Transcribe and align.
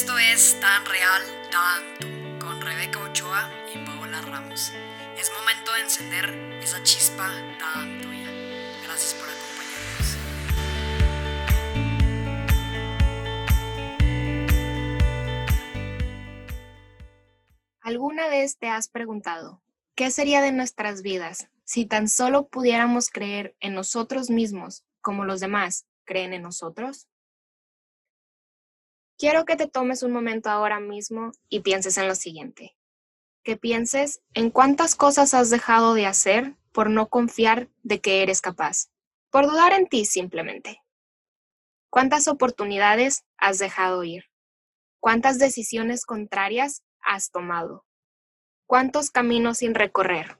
Esto 0.00 0.16
es 0.16 0.56
Tan 0.60 0.86
Real, 0.86 1.22
Tanto, 1.50 2.06
con 2.46 2.60
Rebeca 2.60 3.00
Ochoa 3.00 3.50
y 3.74 3.84
Paola 3.84 4.20
Ramos. 4.20 4.70
Es 5.18 5.28
momento 5.32 5.72
de 5.72 5.80
encender 5.80 6.30
esa 6.62 6.80
chispa 6.84 7.28
tan 7.58 8.00
tuya. 8.00 8.30
Gracias 8.84 9.14
por 9.14 9.28
acompañarnos. 9.28 10.16
¿Alguna 17.80 18.28
vez 18.28 18.56
te 18.56 18.68
has 18.68 18.86
preguntado, 18.86 19.60
¿qué 19.96 20.12
sería 20.12 20.40
de 20.42 20.52
nuestras 20.52 21.02
vidas 21.02 21.48
si 21.64 21.86
tan 21.86 22.06
solo 22.06 22.46
pudiéramos 22.46 23.10
creer 23.10 23.56
en 23.58 23.74
nosotros 23.74 24.30
mismos 24.30 24.84
como 25.00 25.24
los 25.24 25.40
demás 25.40 25.86
creen 26.04 26.34
en 26.34 26.42
nosotros? 26.42 27.08
Quiero 29.18 29.44
que 29.44 29.56
te 29.56 29.66
tomes 29.66 30.04
un 30.04 30.12
momento 30.12 30.48
ahora 30.48 30.78
mismo 30.78 31.32
y 31.48 31.60
pienses 31.60 31.98
en 31.98 32.06
lo 32.06 32.14
siguiente. 32.14 32.76
Que 33.42 33.56
pienses 33.56 34.20
en 34.32 34.50
cuántas 34.50 34.94
cosas 34.94 35.34
has 35.34 35.50
dejado 35.50 35.94
de 35.94 36.06
hacer 36.06 36.54
por 36.70 36.88
no 36.88 37.08
confiar 37.08 37.68
de 37.82 38.00
que 38.00 38.22
eres 38.22 38.40
capaz, 38.40 38.90
por 39.30 39.46
dudar 39.46 39.72
en 39.72 39.88
ti 39.88 40.04
simplemente. 40.04 40.80
¿Cuántas 41.90 42.28
oportunidades 42.28 43.24
has 43.38 43.58
dejado 43.58 44.04
ir? 44.04 44.26
¿Cuántas 45.00 45.40
decisiones 45.40 46.06
contrarias 46.06 46.84
has 47.00 47.32
tomado? 47.32 47.84
¿Cuántos 48.66 49.10
caminos 49.10 49.58
sin 49.58 49.74
recorrer? 49.74 50.38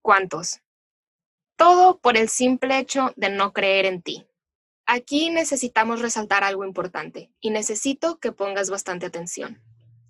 ¿Cuántos? 0.00 0.62
Todo 1.54 2.00
por 2.00 2.16
el 2.16 2.28
simple 2.28 2.78
hecho 2.78 3.12
de 3.14 3.30
no 3.30 3.52
creer 3.52 3.86
en 3.86 4.02
ti. 4.02 4.26
Aquí 4.86 5.30
necesitamos 5.30 6.00
resaltar 6.00 6.44
algo 6.44 6.64
importante 6.64 7.30
y 7.40 7.50
necesito 7.50 8.18
que 8.18 8.32
pongas 8.32 8.70
bastante 8.70 9.06
atención. 9.06 9.62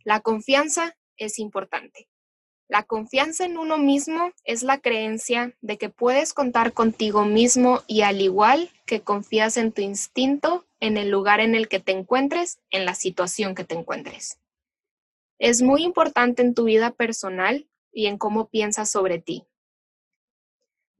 La 0.04 0.20
confianza 0.20 0.96
es 1.16 1.38
importante. 1.38 2.08
La 2.68 2.84
confianza 2.84 3.44
en 3.44 3.58
uno 3.58 3.76
mismo 3.76 4.32
es 4.44 4.62
la 4.62 4.78
creencia 4.78 5.54
de 5.60 5.76
que 5.76 5.90
puedes 5.90 6.32
contar 6.32 6.72
contigo 6.72 7.26
mismo 7.26 7.82
y 7.86 8.00
al 8.00 8.20
igual 8.22 8.70
que 8.86 9.02
confías 9.02 9.58
en 9.58 9.72
tu 9.72 9.82
instinto 9.82 10.64
en 10.80 10.96
el 10.96 11.10
lugar 11.10 11.40
en 11.40 11.54
el 11.54 11.68
que 11.68 11.80
te 11.80 11.92
encuentres, 11.92 12.60
en 12.70 12.86
la 12.86 12.94
situación 12.94 13.54
que 13.54 13.64
te 13.64 13.74
encuentres. 13.74 14.38
Es 15.38 15.60
muy 15.60 15.82
importante 15.82 16.40
en 16.40 16.54
tu 16.54 16.64
vida 16.64 16.92
personal 16.92 17.68
y 17.92 18.06
en 18.06 18.16
cómo 18.16 18.48
piensas 18.48 18.90
sobre 18.90 19.18
ti. 19.18 19.44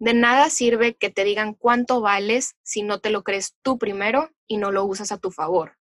De 0.03 0.15
nada 0.15 0.51
sirve 0.51 0.97
que 0.97 1.11
te 1.11 1.23
digan 1.23 1.55
cuánto 1.55 2.01
vales 2.01 2.57
si 2.65 2.83
no 2.83 2.99
te 2.99 3.11
lo 3.11 3.23
crees 3.23 3.55
tú 3.63 3.79
primero 3.79 4.33
y 4.49 4.57
no 4.57 4.73
lo 4.73 4.85
usas 4.85 5.13
a 5.13 5.19
tu 5.19 5.31
favor. 5.31 5.79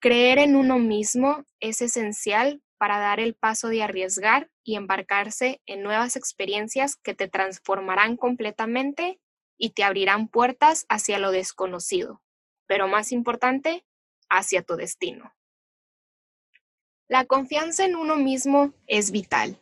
Creer 0.00 0.38
en 0.38 0.56
uno 0.56 0.78
mismo 0.78 1.44
es 1.60 1.82
esencial 1.82 2.62
para 2.78 2.98
dar 2.98 3.20
el 3.20 3.34
paso 3.34 3.68
de 3.68 3.82
arriesgar 3.82 4.50
y 4.62 4.76
embarcarse 4.76 5.60
en 5.66 5.82
nuevas 5.82 6.16
experiencias 6.16 6.96
que 6.96 7.12
te 7.12 7.28
transformarán 7.28 8.16
completamente 8.16 9.20
y 9.58 9.72
te 9.74 9.84
abrirán 9.84 10.26
puertas 10.28 10.86
hacia 10.88 11.18
lo 11.18 11.30
desconocido, 11.30 12.22
pero 12.66 12.88
más 12.88 13.12
importante, 13.12 13.84
hacia 14.30 14.62
tu 14.62 14.76
destino. 14.76 15.34
La 17.06 17.26
confianza 17.26 17.84
en 17.84 17.96
uno 17.96 18.16
mismo 18.16 18.72
es 18.86 19.10
vital. 19.10 19.60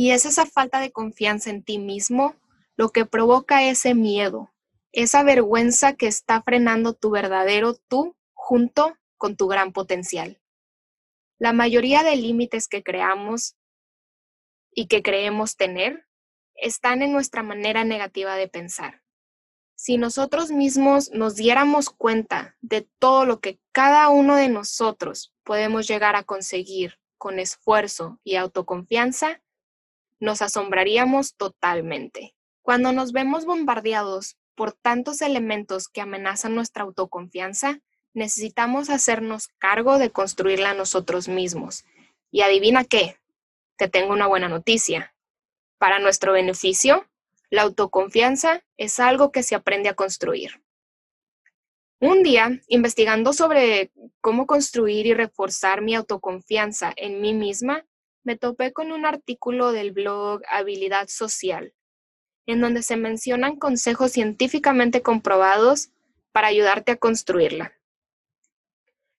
Y 0.00 0.12
es 0.12 0.24
esa 0.24 0.46
falta 0.46 0.80
de 0.80 0.92
confianza 0.92 1.50
en 1.50 1.62
ti 1.62 1.76
mismo 1.76 2.34
lo 2.74 2.88
que 2.88 3.04
provoca 3.04 3.64
ese 3.64 3.94
miedo, 3.94 4.50
esa 4.92 5.22
vergüenza 5.22 5.92
que 5.92 6.06
está 6.06 6.40
frenando 6.40 6.94
tu 6.94 7.10
verdadero 7.10 7.74
tú 7.74 8.16
junto 8.32 8.96
con 9.18 9.36
tu 9.36 9.46
gran 9.46 9.74
potencial. 9.74 10.40
La 11.38 11.52
mayoría 11.52 12.02
de 12.02 12.16
límites 12.16 12.66
que 12.66 12.82
creamos 12.82 13.56
y 14.72 14.86
que 14.86 15.02
creemos 15.02 15.58
tener 15.58 16.06
están 16.54 17.02
en 17.02 17.12
nuestra 17.12 17.42
manera 17.42 17.84
negativa 17.84 18.36
de 18.36 18.48
pensar. 18.48 19.02
Si 19.74 19.98
nosotros 19.98 20.50
mismos 20.50 21.10
nos 21.10 21.36
diéramos 21.36 21.90
cuenta 21.90 22.56
de 22.62 22.88
todo 22.98 23.26
lo 23.26 23.40
que 23.40 23.60
cada 23.70 24.08
uno 24.08 24.36
de 24.36 24.48
nosotros 24.48 25.34
podemos 25.42 25.86
llegar 25.86 26.16
a 26.16 26.24
conseguir 26.24 26.98
con 27.18 27.38
esfuerzo 27.38 28.18
y 28.24 28.36
autoconfianza, 28.36 29.42
nos 30.20 30.42
asombraríamos 30.42 31.34
totalmente. 31.34 32.34
Cuando 32.62 32.92
nos 32.92 33.12
vemos 33.12 33.46
bombardeados 33.46 34.36
por 34.54 34.72
tantos 34.72 35.22
elementos 35.22 35.88
que 35.88 36.02
amenazan 36.02 36.54
nuestra 36.54 36.84
autoconfianza, 36.84 37.80
necesitamos 38.12 38.90
hacernos 38.90 39.48
cargo 39.58 39.98
de 39.98 40.10
construirla 40.10 40.74
nosotros 40.74 41.28
mismos. 41.28 41.84
Y 42.30 42.42
adivina 42.42 42.84
qué, 42.84 43.16
te 43.76 43.88
tengo 43.88 44.12
una 44.12 44.26
buena 44.26 44.48
noticia. 44.48 45.14
Para 45.78 45.98
nuestro 45.98 46.32
beneficio, 46.32 47.06
la 47.48 47.62
autoconfianza 47.62 48.62
es 48.76 49.00
algo 49.00 49.32
que 49.32 49.42
se 49.42 49.54
aprende 49.54 49.88
a 49.88 49.94
construir. 49.94 50.62
Un 51.98 52.22
día, 52.22 52.60
investigando 52.68 53.32
sobre 53.32 53.90
cómo 54.20 54.46
construir 54.46 55.06
y 55.06 55.14
reforzar 55.14 55.82
mi 55.82 55.94
autoconfianza 55.94 56.92
en 56.96 57.20
mí 57.20 57.34
misma, 57.34 57.84
me 58.22 58.36
topé 58.36 58.72
con 58.72 58.92
un 58.92 59.06
artículo 59.06 59.72
del 59.72 59.92
blog 59.92 60.42
Habilidad 60.48 61.08
Social, 61.08 61.74
en 62.46 62.60
donde 62.60 62.82
se 62.82 62.96
mencionan 62.96 63.56
consejos 63.56 64.12
científicamente 64.12 65.02
comprobados 65.02 65.90
para 66.32 66.48
ayudarte 66.48 66.92
a 66.92 66.96
construirla. 66.96 67.74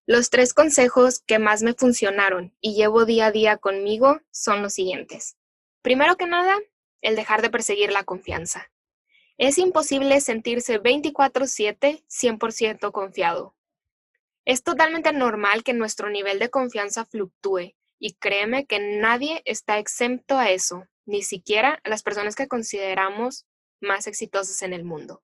Los 0.06 0.30
tres 0.30 0.54
consejos 0.54 1.20
que 1.20 1.40
más 1.40 1.64
me 1.64 1.74
funcionaron 1.74 2.54
y 2.60 2.76
llevo 2.76 3.06
día 3.06 3.28
a 3.28 3.32
día 3.32 3.58
conmigo 3.58 4.22
son 4.32 4.62
los 4.62 4.74
siguientes. 4.74 5.38
Primero 5.82 6.18
que 6.18 6.26
nada, 6.26 6.56
el 7.02 7.16
dejar 7.16 7.42
de 7.42 7.50
perseguir 7.50 7.92
la 7.92 8.04
confianza. 8.04 8.72
Es 9.38 9.58
imposible 9.58 10.20
sentirse 10.22 10.80
24/7 10.80 12.04
100% 12.08 12.92
confiado. 12.92 13.56
Es 14.46 14.64
totalmente 14.64 15.14
normal 15.14 15.64
que 15.64 15.74
nuestro 15.74 16.10
nivel 16.10 16.40
de 16.40 16.50
confianza 16.50 17.06
fluctúe 17.06 17.74
y 18.02 18.16
créeme 18.16 18.66
que 18.66 18.80
nadie 18.80 19.44
está 19.46 19.78
exento 19.78 20.36
a 20.36 20.50
eso, 20.50 20.88
ni 21.06 21.22
siquiera 21.22 21.80
las 21.86 22.02
personas 22.02 22.36
que 22.36 22.48
consideramos 22.48 23.46
más 23.80 24.08
exitosas 24.08 24.64
en 24.64 24.74
el 24.74 24.84
mundo. 24.84 25.22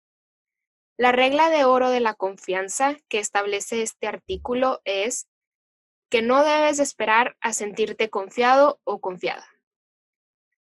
La 0.95 1.11
regla 1.11 1.49
de 1.49 1.66
oro 1.66 1.89
de 1.89 2.01
la 2.01 2.13
confianza 2.13 2.95
que 3.09 3.17
establece 3.17 3.81
este 3.81 4.05
artículo 4.05 4.79
es 4.85 5.27
que 6.11 6.21
no 6.21 6.43
debes 6.43 6.77
esperar 6.77 7.35
a 7.41 7.51
sentirte 7.51 8.11
confiado 8.11 8.79
o 8.83 9.01
confiada. 9.01 9.47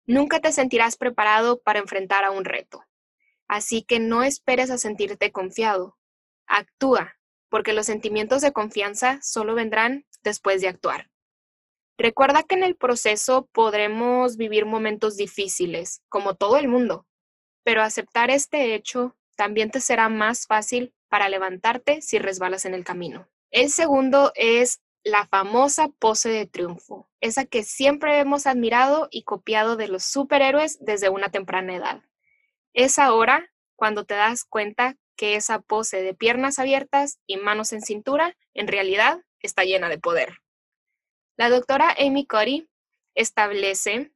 Nunca 0.06 0.40
te 0.40 0.50
sentirás 0.50 0.96
preparado 0.96 1.60
para 1.60 1.78
enfrentar 1.78 2.24
a 2.24 2.30
un 2.30 2.46
reto. 2.46 2.84
Así 3.48 3.82
que 3.82 4.00
no 4.00 4.22
esperes 4.22 4.70
a 4.70 4.78
sentirte 4.78 5.30
confiado. 5.30 5.98
Actúa, 6.46 7.18
porque 7.50 7.74
los 7.74 7.84
sentimientos 7.84 8.40
de 8.40 8.52
confianza 8.52 9.18
solo 9.20 9.54
vendrán 9.54 10.06
después 10.22 10.62
de 10.62 10.68
actuar. 10.68 11.10
Recuerda 11.98 12.44
que 12.44 12.54
en 12.54 12.62
el 12.62 12.76
proceso 12.76 13.48
podremos 13.52 14.36
vivir 14.36 14.66
momentos 14.66 15.16
difíciles, 15.16 16.00
como 16.08 16.36
todo 16.36 16.56
el 16.56 16.68
mundo, 16.68 17.06
pero 17.64 17.82
aceptar 17.82 18.30
este 18.30 18.76
hecho 18.76 19.16
también 19.36 19.72
te 19.72 19.80
será 19.80 20.08
más 20.08 20.46
fácil 20.46 20.94
para 21.08 21.28
levantarte 21.28 22.00
si 22.00 22.20
resbalas 22.20 22.64
en 22.66 22.74
el 22.74 22.84
camino. 22.84 23.28
El 23.50 23.70
segundo 23.70 24.30
es 24.36 24.80
la 25.02 25.26
famosa 25.26 25.88
pose 25.98 26.28
de 26.28 26.46
triunfo, 26.46 27.10
esa 27.20 27.46
que 27.46 27.64
siempre 27.64 28.20
hemos 28.20 28.46
admirado 28.46 29.08
y 29.10 29.24
copiado 29.24 29.76
de 29.76 29.88
los 29.88 30.04
superhéroes 30.04 30.78
desde 30.80 31.08
una 31.08 31.30
temprana 31.30 31.74
edad. 31.74 32.02
Es 32.74 33.00
ahora 33.00 33.50
cuando 33.74 34.04
te 34.04 34.14
das 34.14 34.44
cuenta 34.44 34.96
que 35.16 35.34
esa 35.34 35.58
pose 35.60 36.00
de 36.02 36.14
piernas 36.14 36.60
abiertas 36.60 37.18
y 37.26 37.38
manos 37.38 37.72
en 37.72 37.82
cintura 37.82 38.36
en 38.54 38.68
realidad 38.68 39.20
está 39.40 39.64
llena 39.64 39.88
de 39.88 39.98
poder. 39.98 40.38
La 41.38 41.50
doctora 41.50 41.94
Amy 41.96 42.26
Cuddy 42.26 42.68
establece 43.14 44.10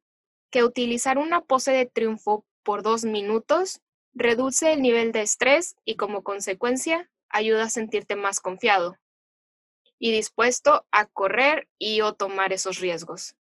que 0.51 0.65
utilizar 0.65 1.19
una 1.19 1.41
pose 1.41 1.71
de 1.71 1.87
triunfo 1.87 2.45
por 2.65 2.83
dos 2.83 3.05
minutos 3.05 3.81
reduce 4.13 4.73
el 4.73 4.83
nivel 4.83 5.13
de 5.13 5.23
estrés 5.23 5.77
y 5.85 5.95
como 5.95 6.25
consecuencia 6.25 7.09
ayuda 7.29 7.65
a 7.65 7.71
sentirte 7.71 8.17
más 8.17 8.41
confiado 8.41 8.99
y 10.01 10.11
dispuesto 10.11 10.85
a 10.91 11.07
correr 11.07 11.69
y 11.79 12.01
o 12.01 12.13
tomar 12.13 12.53
esos 12.53 12.81
riesgos. 12.81 13.37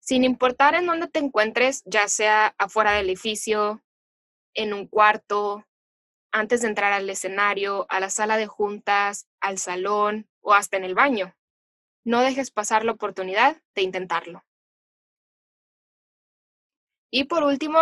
Sin 0.00 0.22
importar 0.22 0.74
en 0.74 0.84
dónde 0.84 1.08
te 1.08 1.20
encuentres, 1.20 1.82
ya 1.86 2.06
sea 2.06 2.54
afuera 2.58 2.92
del 2.92 3.06
edificio, 3.06 3.82
en 4.52 4.74
un 4.74 4.86
cuarto, 4.86 5.66
antes 6.32 6.60
de 6.60 6.68
entrar 6.68 6.92
al 6.92 7.08
escenario, 7.08 7.86
a 7.88 7.98
la 7.98 8.10
sala 8.10 8.36
de 8.36 8.46
juntas, 8.46 9.26
al 9.40 9.56
salón 9.56 10.28
o 10.42 10.52
hasta 10.52 10.76
en 10.76 10.84
el 10.84 10.94
baño. 10.94 11.34
No 12.04 12.20
dejes 12.22 12.50
pasar 12.50 12.84
la 12.84 12.92
oportunidad 12.92 13.60
de 13.74 13.82
intentarlo. 13.82 14.44
Y 17.10 17.24
por 17.24 17.42
último, 17.42 17.78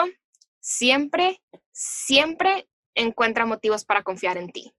siempre, 0.60 1.42
siempre 1.70 2.68
encuentra 2.94 3.46
motivos 3.46 3.84
para 3.84 4.02
confiar 4.02 4.38
en 4.38 4.50
ti. 4.50 4.74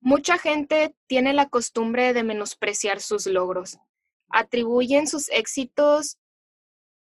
Mucha 0.00 0.38
gente 0.38 0.94
tiene 1.06 1.32
la 1.32 1.48
costumbre 1.48 2.12
de 2.12 2.22
menospreciar 2.22 3.00
sus 3.00 3.26
logros. 3.26 3.78
Atribuyen 4.28 5.06
sus 5.06 5.28
éxitos 5.30 6.18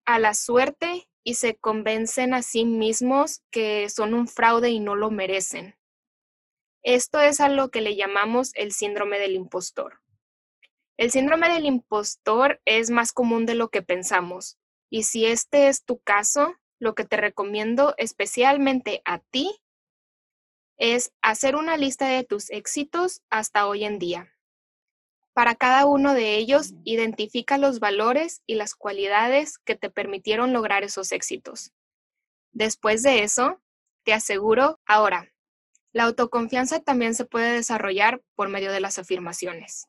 a 0.05 0.19
la 0.19 0.35
suerte 0.35 1.09
y 1.25 1.35
se 1.35 1.57
convencen 1.57 2.35
a 2.35 2.43
sí 2.43 2.65
mismos 2.65 3.43
que 3.51 3.89
son 3.89 4.15
un 4.15 4.29
fraude 4.29 4.71
y 4.71 4.79
no 4.79 4.95
lo 4.95 5.11
merecen. 5.11 5.77
Esto 6.83 7.19
es 7.21 7.41
a 7.41 7.49
lo 7.49 7.71
que 7.71 7.81
le 7.81 7.97
llamamos 7.97 8.51
el 8.55 8.73
síndrome 8.73 9.19
del 9.19 9.35
impostor. 9.35 10.04
El 10.97 11.11
síndrome 11.11 11.49
del 11.49 11.67
impostor 11.67 12.61
es 12.65 12.91
más 12.91 13.13
común 13.13 13.47
de 13.47 13.55
lo 13.55 13.69
que 13.69 13.83
pensamos 13.83 14.59
y 14.91 15.03
si 15.03 15.27
este 15.27 15.67
es 15.67 15.85
tu 15.85 15.99
caso, 15.99 16.55
lo 16.79 16.95
que 16.95 17.05
te 17.05 17.17
recomiendo 17.17 17.95
especialmente 17.99 19.03
a 19.05 19.19
ti 19.19 19.61
es 20.77 21.13
hacer 21.21 21.57
una 21.57 21.77
lista 21.77 22.07
de 22.07 22.23
tus 22.23 22.49
éxitos 22.51 23.23
hasta 23.29 23.67
hoy 23.67 23.85
en 23.85 23.99
día. 23.99 24.33
Para 25.33 25.57
cada 25.57 25.85
uno 25.87 26.15
de 26.15 26.37
ellos, 26.37 26.75
identifica 26.85 27.59
los 27.59 27.81
valores 27.81 28.43
y 28.47 28.55
las 28.55 28.77
cualidades 28.77 29.59
que 29.59 29.75
te 29.75 29.91
permitieron 29.91 30.53
lograr 30.53 30.85
esos 30.85 31.11
éxitos. 31.11 31.73
Después 32.53 33.03
de 33.03 33.25
eso, 33.25 33.61
te 34.05 34.13
aseguro, 34.13 34.79
ahora, 34.87 35.33
la 35.93 36.05
autoconfianza 36.05 36.79
también 36.81 37.17
se 37.17 37.25
puede 37.25 37.53
desarrollar 37.53 38.23
por 38.37 38.49
medio 38.49 38.71
de 38.71 38.81
las 38.81 39.01
afirmaciones. 39.01 39.89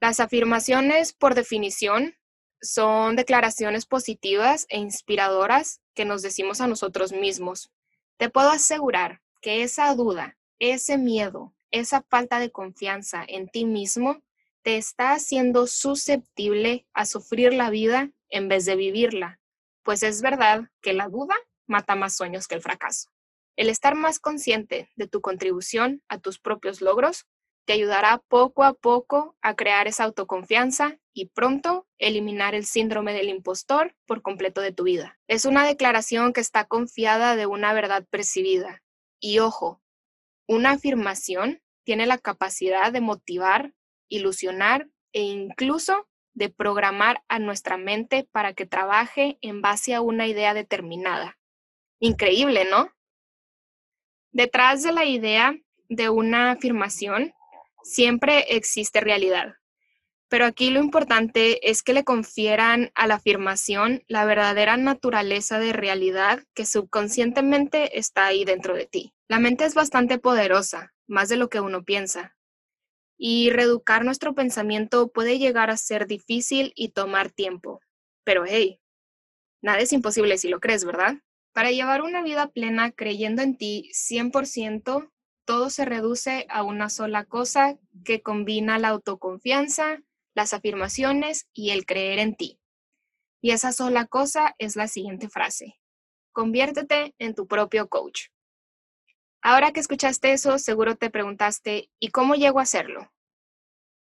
Las 0.00 0.20
afirmaciones, 0.20 1.12
por 1.12 1.34
definición, 1.34 2.14
son 2.60 3.16
declaraciones 3.16 3.86
positivas 3.86 4.66
e 4.68 4.78
inspiradoras 4.78 5.80
que 5.94 6.04
nos 6.04 6.22
decimos 6.22 6.60
a 6.60 6.68
nosotros 6.68 7.12
mismos. 7.12 7.70
Te 8.16 8.30
puedo 8.30 8.50
asegurar 8.50 9.20
que 9.40 9.62
esa 9.62 9.92
duda, 9.94 10.36
ese 10.58 10.98
miedo, 10.98 11.54
esa 11.70 12.02
falta 12.02 12.38
de 12.38 12.50
confianza 12.50 13.24
en 13.26 13.48
ti 13.48 13.64
mismo 13.64 14.22
te 14.62 14.76
está 14.76 15.12
haciendo 15.12 15.66
susceptible 15.66 16.86
a 16.92 17.04
sufrir 17.04 17.52
la 17.54 17.70
vida 17.70 18.10
en 18.28 18.48
vez 18.48 18.64
de 18.66 18.76
vivirla, 18.76 19.40
pues 19.82 20.02
es 20.02 20.20
verdad 20.22 20.70
que 20.80 20.92
la 20.92 21.08
duda 21.08 21.34
mata 21.66 21.94
más 21.94 22.16
sueños 22.16 22.46
que 22.46 22.54
el 22.54 22.62
fracaso. 22.62 23.10
El 23.56 23.68
estar 23.68 23.94
más 23.94 24.20
consciente 24.20 24.90
de 24.94 25.08
tu 25.08 25.20
contribución 25.20 26.02
a 26.08 26.18
tus 26.18 26.38
propios 26.38 26.80
logros 26.80 27.26
te 27.68 27.74
ayudará 27.74 28.22
poco 28.28 28.64
a 28.64 28.72
poco 28.72 29.36
a 29.42 29.54
crear 29.54 29.88
esa 29.88 30.04
autoconfianza 30.04 30.98
y 31.12 31.26
pronto 31.26 31.86
eliminar 31.98 32.54
el 32.54 32.64
síndrome 32.64 33.12
del 33.12 33.28
impostor 33.28 33.94
por 34.06 34.22
completo 34.22 34.62
de 34.62 34.72
tu 34.72 34.84
vida. 34.84 35.18
Es 35.28 35.44
una 35.44 35.66
declaración 35.66 36.32
que 36.32 36.40
está 36.40 36.64
confiada 36.64 37.36
de 37.36 37.44
una 37.44 37.74
verdad 37.74 38.06
percibida. 38.08 38.82
Y 39.20 39.40
ojo, 39.40 39.82
una 40.46 40.70
afirmación 40.70 41.60
tiene 41.84 42.06
la 42.06 42.16
capacidad 42.16 42.90
de 42.90 43.02
motivar, 43.02 43.74
ilusionar 44.08 44.88
e 45.12 45.20
incluso 45.20 46.08
de 46.32 46.48
programar 46.48 47.22
a 47.28 47.38
nuestra 47.38 47.76
mente 47.76 48.26
para 48.32 48.54
que 48.54 48.64
trabaje 48.64 49.36
en 49.42 49.60
base 49.60 49.94
a 49.94 50.00
una 50.00 50.26
idea 50.26 50.54
determinada. 50.54 51.38
Increíble, 52.00 52.64
¿no? 52.70 52.90
Detrás 54.32 54.82
de 54.82 54.92
la 54.92 55.04
idea 55.04 55.54
de 55.90 56.08
una 56.08 56.52
afirmación 56.52 57.34
siempre 57.88 58.44
existe 58.56 59.00
realidad. 59.00 59.54
Pero 60.28 60.44
aquí 60.44 60.70
lo 60.70 60.80
importante 60.80 61.70
es 61.70 61.82
que 61.82 61.94
le 61.94 62.04
confieran 62.04 62.90
a 62.94 63.06
la 63.06 63.14
afirmación 63.14 64.02
la 64.08 64.26
verdadera 64.26 64.76
naturaleza 64.76 65.58
de 65.58 65.72
realidad 65.72 66.44
que 66.54 66.66
subconscientemente 66.66 67.98
está 67.98 68.26
ahí 68.26 68.44
dentro 68.44 68.74
de 68.74 68.86
ti. 68.86 69.14
La 69.26 69.38
mente 69.38 69.64
es 69.64 69.74
bastante 69.74 70.18
poderosa, 70.18 70.92
más 71.06 71.30
de 71.30 71.36
lo 71.36 71.48
que 71.48 71.60
uno 71.60 71.82
piensa. 71.82 72.36
Y 73.16 73.50
reeducar 73.50 74.04
nuestro 74.04 74.34
pensamiento 74.34 75.08
puede 75.08 75.38
llegar 75.38 75.70
a 75.70 75.78
ser 75.78 76.06
difícil 76.06 76.72
y 76.76 76.90
tomar 76.90 77.30
tiempo. 77.30 77.80
Pero 78.22 78.44
hey, 78.46 78.80
nada 79.62 79.78
es 79.78 79.94
imposible 79.94 80.36
si 80.36 80.48
lo 80.48 80.60
crees, 80.60 80.84
¿verdad? 80.84 81.16
Para 81.54 81.70
llevar 81.70 82.02
una 82.02 82.22
vida 82.22 82.48
plena 82.48 82.92
creyendo 82.92 83.40
en 83.40 83.56
ti 83.56 83.90
100%, 83.94 85.10
todo 85.48 85.70
se 85.70 85.86
reduce 85.86 86.44
a 86.50 86.62
una 86.62 86.90
sola 86.90 87.24
cosa 87.24 87.78
que 88.04 88.20
combina 88.20 88.78
la 88.78 88.88
autoconfianza, 88.88 90.02
las 90.34 90.52
afirmaciones 90.52 91.48
y 91.54 91.70
el 91.70 91.86
creer 91.86 92.18
en 92.18 92.36
ti. 92.36 92.60
Y 93.40 93.52
esa 93.52 93.72
sola 93.72 94.04
cosa 94.04 94.54
es 94.58 94.76
la 94.76 94.88
siguiente 94.88 95.30
frase. 95.30 95.80
Conviértete 96.32 97.14
en 97.18 97.34
tu 97.34 97.46
propio 97.46 97.88
coach. 97.88 98.26
Ahora 99.40 99.72
que 99.72 99.80
escuchaste 99.80 100.32
eso, 100.32 100.58
seguro 100.58 100.96
te 100.96 101.08
preguntaste, 101.08 101.88
¿y 101.98 102.10
cómo 102.10 102.34
llego 102.34 102.58
a 102.58 102.64
hacerlo? 102.64 103.10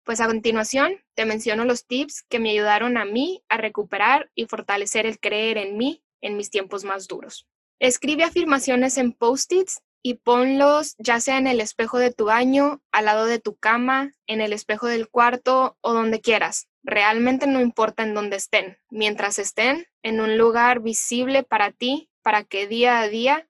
Pues 0.04 0.20
a 0.20 0.28
continuación 0.28 1.04
te 1.14 1.26
menciono 1.26 1.64
los 1.64 1.88
tips 1.88 2.22
que 2.28 2.38
me 2.38 2.50
ayudaron 2.50 2.96
a 2.96 3.04
mí 3.04 3.42
a 3.48 3.56
recuperar 3.56 4.30
y 4.36 4.46
fortalecer 4.46 5.06
el 5.06 5.18
creer 5.18 5.58
en 5.58 5.76
mí 5.76 6.04
en 6.20 6.36
mis 6.36 6.50
tiempos 6.50 6.84
más 6.84 7.08
duros. 7.08 7.48
Escribe 7.80 8.22
afirmaciones 8.22 8.96
en 8.96 9.12
post-its 9.12 9.82
y 10.02 10.14
ponlos 10.14 10.96
ya 10.98 11.20
sea 11.20 11.38
en 11.38 11.46
el 11.46 11.60
espejo 11.60 11.98
de 11.98 12.12
tu 12.12 12.26
baño, 12.26 12.82
al 12.90 13.04
lado 13.04 13.26
de 13.26 13.38
tu 13.38 13.56
cama, 13.56 14.12
en 14.26 14.40
el 14.40 14.52
espejo 14.52 14.88
del 14.88 15.08
cuarto 15.08 15.78
o 15.80 15.92
donde 15.92 16.20
quieras. 16.20 16.68
Realmente 16.82 17.46
no 17.46 17.60
importa 17.60 18.02
en 18.02 18.14
dónde 18.14 18.36
estén, 18.36 18.78
mientras 18.90 19.38
estén 19.38 19.86
en 20.02 20.20
un 20.20 20.36
lugar 20.36 20.80
visible 20.80 21.44
para 21.44 21.70
ti, 21.70 22.10
para 22.22 22.42
que 22.42 22.66
día 22.66 23.00
a 23.00 23.08
día 23.08 23.48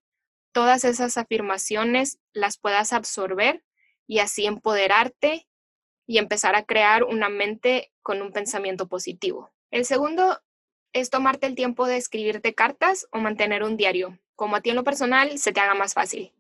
todas 0.53 0.85
esas 0.85 1.17
afirmaciones 1.17 2.19
las 2.35 2.59
puedas 2.59 2.93
absorber 2.93 3.65
y 4.07 4.19
así 4.19 4.45
empoderarte 4.45 5.49
y 6.07 6.19
empezar 6.19 6.55
a 6.55 6.65
crear 6.65 7.05
una 7.05 7.31
mente 7.31 7.91
con 8.03 8.21
un 8.21 8.33
pensamiento 8.33 8.87
positivo. 8.87 9.51
El 9.71 9.87
segundo 9.87 10.43
es 10.93 11.09
tomarte 11.09 11.47
el 11.47 11.55
tiempo 11.55 11.87
de 11.87 11.97
escribirte 11.97 12.55
cartas 12.55 13.07
o 13.11 13.19
mantener 13.19 13.63
un 13.63 13.79
diario, 13.79 14.19
como 14.37 14.57
a 14.57 14.61
ti 14.61 14.71
en 14.71 14.77
lo 14.77 14.85
personal 14.85 15.39
se 15.39 15.53
te 15.53 15.61
haga 15.61 15.75
más 15.75 15.95
fácil. 15.95 16.33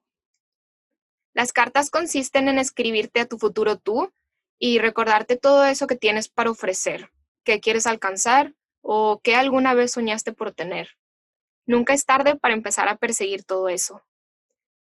Las 1.34 1.52
cartas 1.52 1.90
consisten 1.90 2.48
en 2.48 2.58
escribirte 2.58 3.20
a 3.20 3.26
tu 3.26 3.38
futuro 3.38 3.78
tú 3.78 4.12
y 4.58 4.78
recordarte 4.78 5.36
todo 5.36 5.64
eso 5.64 5.86
que 5.86 5.96
tienes 5.96 6.28
para 6.28 6.50
ofrecer, 6.50 7.10
que 7.44 7.60
quieres 7.60 7.86
alcanzar 7.86 8.54
o 8.82 9.20
que 9.22 9.34
alguna 9.34 9.74
vez 9.74 9.92
soñaste 9.92 10.32
por 10.32 10.52
tener. 10.52 10.90
Nunca 11.66 11.94
es 11.94 12.04
tarde 12.04 12.36
para 12.36 12.54
empezar 12.54 12.88
a 12.88 12.96
perseguir 12.96 13.44
todo 13.44 13.68
eso. 13.68 14.02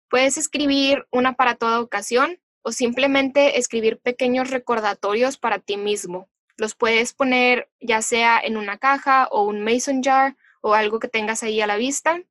Puedes 0.09 0.37
escribir 0.37 1.05
una 1.11 1.33
para 1.33 1.55
toda 1.55 1.81
ocasión 1.81 2.39
o 2.61 2.71
simplemente 2.71 3.59
escribir 3.59 3.99
pequeños 3.99 4.49
recordatorios 4.51 5.37
para 5.37 5.59
ti 5.59 5.75
mismo. 5.75 6.29
Los 6.55 6.75
puedes 6.75 7.13
poner 7.13 7.69
ya 7.81 8.01
sea 8.01 8.39
en 8.39 8.57
una 8.57 8.77
caja 8.77 9.27
o 9.31 9.43
un 9.43 9.63
mason 9.63 10.01
jar 10.01 10.37
o 10.61 10.73
algo 10.73 10.99
que 10.99 11.07
tengas 11.07 11.43
ahí 11.43 11.61
a 11.61 11.67
la 11.67 11.77
vista 11.77 12.21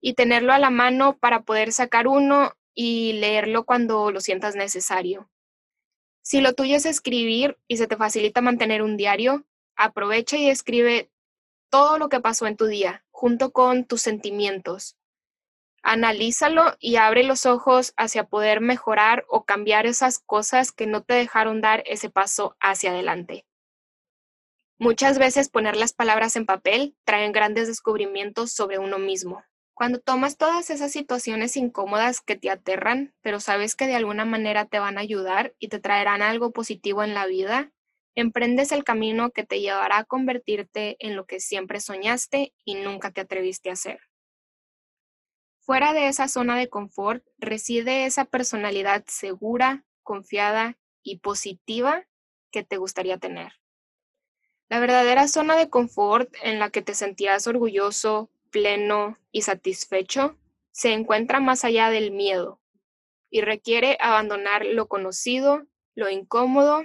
y 0.00 0.14
tenerlo 0.14 0.52
a 0.52 0.58
la 0.58 0.70
mano 0.70 1.16
para 1.18 1.42
poder 1.42 1.72
sacar 1.72 2.08
uno 2.08 2.52
y 2.74 3.14
leerlo 3.14 3.64
cuando 3.64 4.10
lo 4.10 4.20
sientas 4.20 4.56
necesario. 4.56 5.30
Si 6.22 6.40
lo 6.40 6.54
tuyo 6.54 6.76
es 6.76 6.86
escribir 6.86 7.58
y 7.66 7.76
se 7.76 7.86
te 7.86 7.96
facilita 7.96 8.40
mantener 8.40 8.82
un 8.82 8.96
diario, 8.96 9.44
aprovecha 9.76 10.36
y 10.36 10.48
escribe 10.48 11.10
todo 11.70 11.98
lo 11.98 12.08
que 12.08 12.20
pasó 12.20 12.46
en 12.46 12.56
tu 12.56 12.66
día, 12.66 13.04
junto 13.10 13.50
con 13.50 13.84
tus 13.84 14.02
sentimientos. 14.02 14.96
Analízalo 15.82 16.76
y 16.78 16.96
abre 16.96 17.24
los 17.24 17.44
ojos 17.44 17.92
hacia 17.96 18.24
poder 18.24 18.60
mejorar 18.60 19.24
o 19.28 19.44
cambiar 19.44 19.86
esas 19.86 20.20
cosas 20.20 20.70
que 20.70 20.86
no 20.86 21.02
te 21.02 21.14
dejaron 21.14 21.60
dar 21.60 21.82
ese 21.86 22.08
paso 22.08 22.56
hacia 22.60 22.90
adelante. 22.90 23.46
Muchas 24.78 25.18
veces 25.18 25.48
poner 25.48 25.76
las 25.76 25.92
palabras 25.92 26.36
en 26.36 26.46
papel 26.46 26.96
traen 27.04 27.32
grandes 27.32 27.66
descubrimientos 27.66 28.52
sobre 28.52 28.78
uno 28.78 28.98
mismo. 28.98 29.44
Cuando 29.74 30.00
tomas 30.00 30.36
todas 30.36 30.70
esas 30.70 30.92
situaciones 30.92 31.56
incómodas 31.56 32.20
que 32.20 32.36
te 32.36 32.50
aterran, 32.50 33.14
pero 33.22 33.40
sabes 33.40 33.74
que 33.74 33.86
de 33.86 33.96
alguna 33.96 34.24
manera 34.24 34.66
te 34.66 34.78
van 34.78 34.98
a 34.98 35.00
ayudar 35.00 35.54
y 35.58 35.68
te 35.68 35.80
traerán 35.80 36.22
algo 36.22 36.52
positivo 36.52 37.02
en 37.02 37.14
la 37.14 37.26
vida, 37.26 37.72
emprendes 38.14 38.72
el 38.72 38.84
camino 38.84 39.30
que 39.30 39.44
te 39.44 39.60
llevará 39.60 39.98
a 39.98 40.04
convertirte 40.04 40.96
en 41.00 41.16
lo 41.16 41.24
que 41.24 41.40
siempre 41.40 41.80
soñaste 41.80 42.52
y 42.64 42.74
nunca 42.74 43.10
te 43.10 43.22
atreviste 43.22 43.70
a 43.70 43.74
hacer. 43.74 44.00
Fuera 45.60 45.92
de 45.92 46.08
esa 46.08 46.28
zona 46.28 46.56
de 46.56 46.68
confort 46.68 47.24
reside 47.38 48.04
esa 48.04 48.24
personalidad 48.24 49.04
segura, 49.06 49.84
confiada 50.02 50.76
y 51.02 51.18
positiva 51.18 52.06
que 52.50 52.64
te 52.64 52.76
gustaría 52.76 53.16
tener. 53.18 53.52
La 54.68 54.80
verdadera 54.80 55.28
zona 55.28 55.56
de 55.56 55.70
confort 55.70 56.34
en 56.42 56.58
la 56.58 56.70
que 56.70 56.82
te 56.82 56.94
sentías 56.94 57.46
orgulloso, 57.46 58.30
pleno 58.52 59.18
y 59.32 59.42
satisfecho 59.42 60.38
se 60.70 60.92
encuentra 60.92 61.40
más 61.40 61.64
allá 61.64 61.90
del 61.90 62.12
miedo 62.12 62.60
y 63.30 63.40
requiere 63.40 63.98
abandonar 64.00 64.64
lo 64.64 64.86
conocido, 64.86 65.66
lo 65.94 66.08
incómodo, 66.08 66.84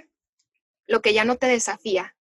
lo 0.86 1.02
que 1.02 1.12
ya 1.12 1.24
no 1.24 1.36
te 1.36 1.46
desafía. 1.46 2.16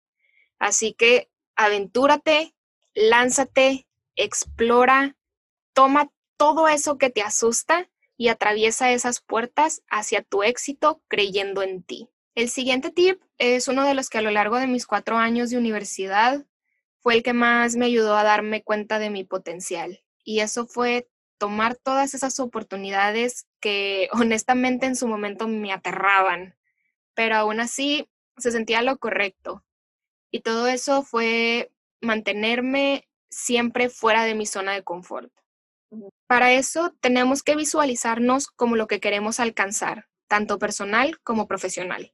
Así 0.58 0.92
que 0.92 1.30
aventúrate, 1.54 2.54
lánzate, 2.94 3.86
explora, 4.16 5.16
toma 5.72 6.10
todo 6.36 6.68
eso 6.68 6.98
que 6.98 7.08
te 7.08 7.22
asusta 7.22 7.88
y 8.16 8.28
atraviesa 8.28 8.92
esas 8.92 9.20
puertas 9.20 9.82
hacia 9.88 10.22
tu 10.22 10.42
éxito 10.42 11.02
creyendo 11.08 11.62
en 11.62 11.82
ti. 11.82 12.08
El 12.34 12.48
siguiente 12.48 12.90
tip 12.90 13.22
es 13.38 13.68
uno 13.68 13.84
de 13.84 13.94
los 13.94 14.10
que 14.10 14.18
a 14.18 14.22
lo 14.22 14.30
largo 14.30 14.56
de 14.56 14.66
mis 14.66 14.86
cuatro 14.86 15.16
años 15.16 15.50
de 15.50 15.58
universidad 15.58 16.44
fue 17.06 17.14
el 17.14 17.22
que 17.22 17.34
más 17.34 17.76
me 17.76 17.86
ayudó 17.86 18.16
a 18.16 18.24
darme 18.24 18.64
cuenta 18.64 18.98
de 18.98 19.10
mi 19.10 19.22
potencial. 19.22 20.02
Y 20.24 20.40
eso 20.40 20.66
fue 20.66 21.08
tomar 21.38 21.76
todas 21.76 22.14
esas 22.14 22.40
oportunidades 22.40 23.46
que 23.60 24.08
honestamente 24.12 24.86
en 24.86 24.96
su 24.96 25.06
momento 25.06 25.46
me 25.46 25.72
aterraban, 25.72 26.56
pero 27.14 27.36
aún 27.36 27.60
así 27.60 28.10
se 28.38 28.50
sentía 28.50 28.82
lo 28.82 28.98
correcto. 28.98 29.64
Y 30.32 30.40
todo 30.40 30.66
eso 30.66 31.04
fue 31.04 31.70
mantenerme 32.00 33.08
siempre 33.30 33.88
fuera 33.88 34.24
de 34.24 34.34
mi 34.34 34.44
zona 34.44 34.72
de 34.72 34.82
confort. 34.82 35.32
Para 36.26 36.54
eso 36.54 36.92
tenemos 36.98 37.44
que 37.44 37.54
visualizarnos 37.54 38.48
como 38.48 38.74
lo 38.74 38.88
que 38.88 38.98
queremos 38.98 39.38
alcanzar, 39.38 40.08
tanto 40.26 40.58
personal 40.58 41.20
como 41.20 41.46
profesional. 41.46 42.12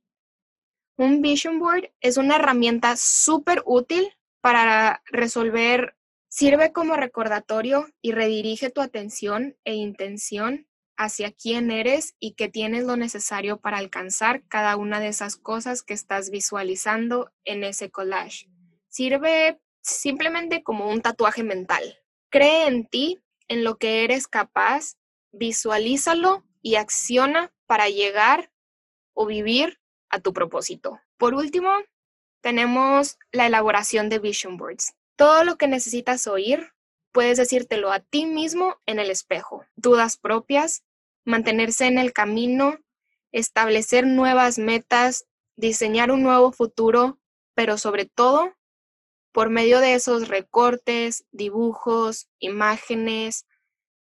Un 0.98 1.22
vision 1.22 1.60
board 1.60 1.94
es 2.02 2.18
una 2.18 2.36
herramienta 2.36 2.96
súper 2.98 3.62
útil 3.64 4.12
para 4.42 5.02
resolver, 5.06 5.96
sirve 6.28 6.72
como 6.72 6.96
recordatorio 6.96 7.86
y 8.02 8.12
redirige 8.12 8.70
tu 8.70 8.82
atención 8.82 9.56
e 9.64 9.74
intención 9.74 10.66
hacia 10.96 11.32
quién 11.32 11.70
eres 11.70 12.16
y 12.18 12.34
que 12.34 12.48
tienes 12.48 12.84
lo 12.84 12.96
necesario 12.96 13.60
para 13.60 13.78
alcanzar 13.78 14.42
cada 14.48 14.76
una 14.76 15.00
de 15.00 15.08
esas 15.08 15.36
cosas 15.36 15.82
que 15.82 15.94
estás 15.94 16.30
visualizando 16.30 17.32
en 17.44 17.64
ese 17.64 17.90
collage. 17.90 18.48
Sirve 18.88 19.60
simplemente 19.80 20.62
como 20.62 20.90
un 20.90 21.00
tatuaje 21.00 21.44
mental. 21.44 21.82
Cree 22.28 22.66
en 22.66 22.86
ti, 22.86 23.22
en 23.48 23.64
lo 23.64 23.78
que 23.78 24.04
eres 24.04 24.26
capaz, 24.26 24.96
visualízalo 25.32 26.44
y 26.60 26.74
acciona 26.74 27.52
para 27.66 27.88
llegar 27.88 28.52
o 29.14 29.26
vivir 29.26 29.78
a 30.10 30.20
tu 30.20 30.32
propósito. 30.32 31.00
Por 31.16 31.34
último, 31.34 31.70
tenemos 32.42 33.18
la 33.30 33.46
elaboración 33.46 34.08
de 34.08 34.18
vision 34.18 34.58
boards. 34.58 34.94
Todo 35.16 35.44
lo 35.44 35.56
que 35.56 35.68
necesitas 35.68 36.26
oír, 36.26 36.72
puedes 37.12 37.38
decírtelo 37.38 37.92
a 37.92 38.00
ti 38.00 38.26
mismo 38.26 38.76
en 38.84 38.98
el 38.98 39.10
espejo. 39.10 39.64
Dudas 39.76 40.16
propias, 40.16 40.82
mantenerse 41.24 41.86
en 41.86 41.98
el 41.98 42.12
camino, 42.12 42.78
establecer 43.30 44.06
nuevas 44.06 44.58
metas, 44.58 45.26
diseñar 45.56 46.10
un 46.10 46.22
nuevo 46.22 46.52
futuro, 46.52 47.18
pero 47.54 47.78
sobre 47.78 48.06
todo 48.06 48.52
por 49.32 49.48
medio 49.48 49.80
de 49.80 49.94
esos 49.94 50.28
recortes, 50.28 51.24
dibujos, 51.30 52.28
imágenes, 52.38 53.46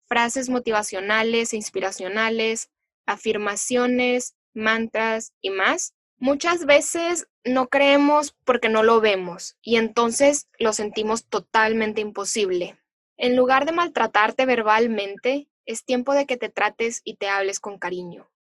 frases 0.08 0.50
motivacionales 0.50 1.54
e 1.54 1.58
inspiracionales, 1.58 2.72
afirmaciones, 3.06 4.36
mantras 4.54 5.34
y 5.42 5.50
más, 5.50 5.94
muchas 6.24 6.66
veces 6.66 7.28
no 7.44 7.68
creemos 7.68 8.34
porque 8.46 8.70
no 8.70 8.82
lo 8.82 9.02
vemos 9.02 9.58
y 9.62 9.76
entonces 9.76 10.48
lo 10.58 10.72
sentimos 10.72 11.26
totalmente 11.26 12.00
imposible. 12.00 12.80
En 13.18 13.36
lugar 13.36 13.66
de 13.66 13.74
maltratarte 13.74 14.46
verbalmente, 14.46 15.50
es 15.66 15.84
tiempo 15.84 16.14
de 16.14 16.26
que 16.26 16.38
te 16.38 16.48
trates 16.48 17.02
y 17.04 17.18
te 17.18 17.28
hables 17.28 17.60
con 17.60 17.78
cariño. 17.78 18.32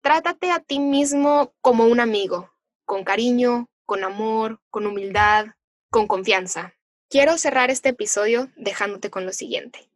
Trátate 0.00 0.52
a 0.52 0.60
ti 0.60 0.78
mismo 0.78 1.52
como 1.60 1.86
un 1.86 1.98
amigo, 1.98 2.52
con 2.84 3.02
cariño, 3.02 3.68
con 3.84 4.04
amor, 4.04 4.60
con 4.70 4.86
humildad, 4.86 5.46
con 5.90 6.06
confianza. 6.06 6.74
Quiero 7.10 7.36
cerrar 7.36 7.70
este 7.72 7.88
episodio 7.88 8.52
dejándote 8.54 9.10
con 9.10 9.26
lo 9.26 9.32
siguiente. 9.32 9.90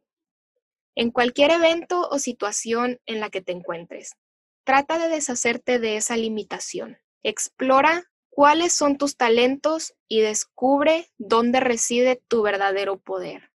En 0.93 1.11
cualquier 1.11 1.51
evento 1.51 2.09
o 2.09 2.19
situación 2.19 2.99
en 3.05 3.21
la 3.21 3.29
que 3.29 3.41
te 3.41 3.53
encuentres, 3.53 4.17
trata 4.67 4.99
de 4.99 5.07
deshacerte 5.07 5.79
de 5.79 5.95
esa 5.95 6.17
limitación. 6.17 6.97
Explora 7.23 8.11
cuáles 8.27 8.73
son 8.73 8.97
tus 8.97 9.15
talentos 9.15 9.93
y 10.09 10.19
descubre 10.19 11.09
dónde 11.17 11.61
reside 11.61 12.21
tu 12.27 12.41
verdadero 12.41 12.99
poder. 12.99 13.53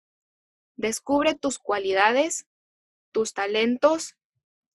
Descubre 0.78 1.36
tus 1.36 1.60
cualidades, 1.60 2.48
tus 3.12 3.34
talentos, 3.34 4.16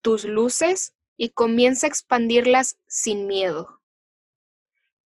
tus 0.03 0.27
luces 0.27 0.93
y 1.17 1.31
comienza 1.31 1.87
a 1.87 1.89
expandirlas 1.89 2.77
sin 2.87 3.27
miedo. 3.27 3.81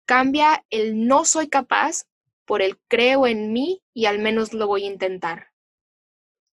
Cambia 0.06 0.66
el 0.68 1.06
no 1.06 1.24
soy 1.24 1.48
capaz 1.48 2.08
por 2.44 2.60
el 2.60 2.76
creo 2.88 3.28
en 3.28 3.52
mí 3.52 3.84
y 3.94 4.06
al 4.06 4.18
menos 4.18 4.52
lo 4.52 4.66
voy 4.66 4.82
a 4.82 4.88
intentar. 4.88 5.52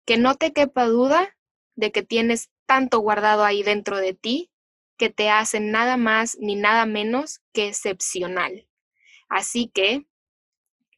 Que 0.05 0.17
no 0.17 0.35
te 0.35 0.53
quepa 0.53 0.85
duda 0.85 1.35
de 1.73 1.91
que 1.91 2.03
tienes 2.03 2.51
tanto 2.67 2.99
guardado 2.99 3.43
ahí 3.43 3.63
dentro 3.63 3.97
de 3.97 4.13
ti 4.13 4.51
que 4.97 5.09
te 5.09 5.29
hace 5.29 5.59
nada 5.59 5.97
más 5.97 6.37
ni 6.39 6.55
nada 6.55 6.85
menos 6.85 7.41
que 7.53 7.67
excepcional. 7.67 8.67
Así 9.29 9.69
que 9.73 10.07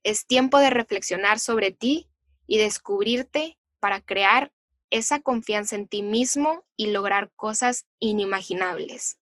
es 0.03 0.25
tiempo 0.25 0.59
de 0.59 0.69
reflexionar 0.69 1.39
sobre 1.39 1.71
ti 1.71 2.09
y 2.47 2.57
descubrirte 2.57 3.59
para 3.79 4.01
crear 4.01 4.53
esa 4.89 5.19
confianza 5.19 5.75
en 5.75 5.87
ti 5.87 6.01
mismo 6.01 6.65
y 6.75 6.87
lograr 6.87 7.31
cosas 7.35 7.85
inimaginables. 7.99 9.19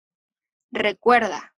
Recuerda, 0.71 1.55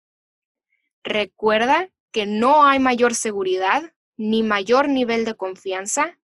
recuerda 1.03 1.91
que 2.11 2.27
no 2.27 2.65
hay 2.67 2.79
mayor 2.79 3.15
seguridad 3.15 3.95
ni 4.17 4.43
mayor 4.43 4.89
nivel 4.89 5.25
de 5.25 5.35
confianza 5.35 6.19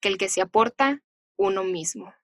que 0.00 0.08
el 0.08 0.18
que 0.18 0.28
se 0.28 0.40
aporta 0.40 1.02
uno 1.36 1.64
mismo. 1.64 2.14